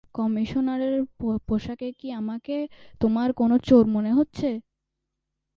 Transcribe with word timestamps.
কমিশনারের 0.15 0.95
পোশাকে 1.47 1.87
আমাকে 2.13 2.55
কি 2.59 2.71
তোমার 3.01 3.29
কোনো 3.39 3.55
চোর 3.67 3.83
মনে 3.95 4.11
হচ্ছে? 4.17 4.49